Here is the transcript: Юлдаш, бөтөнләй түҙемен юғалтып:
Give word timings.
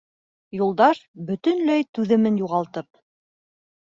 Юлдаш, 0.59 1.01
бөтөнләй 1.27 1.85
түҙемен 1.97 2.39
юғалтып: 2.45 2.89